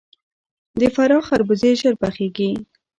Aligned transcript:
د 0.79 0.81
فراه 0.93 1.23
خربوزې 1.27 1.71
ژر 1.79 1.93
پخیږي. 2.01 2.49